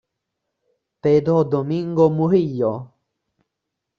Pedro 1.01 1.43
Domingo 1.43 2.09
Murillo 2.09 2.73